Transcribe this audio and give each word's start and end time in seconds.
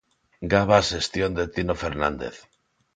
Gaba 0.51 0.75
a 0.79 0.87
xestión 0.91 1.31
de 1.37 1.45
Tino 1.53 1.75
Fernández. 1.83 2.35